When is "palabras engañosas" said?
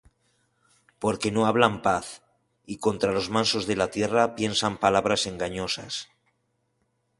4.79-6.09